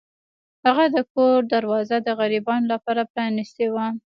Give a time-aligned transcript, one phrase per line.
[0.65, 3.85] هغه د کور دروازه د غریبانو لپاره پرانیستې وه.